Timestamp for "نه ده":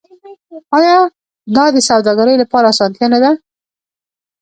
3.13-3.31